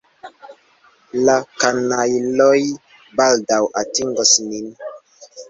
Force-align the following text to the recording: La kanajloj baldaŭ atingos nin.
La 1.27 1.35
kanajloj 1.63 2.57
baldaŭ 3.21 3.61
atingos 3.85 4.35
nin. 4.49 4.75